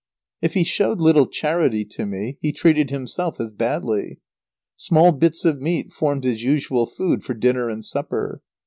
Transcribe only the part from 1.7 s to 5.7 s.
to me, he treated himself as badly. Small bits of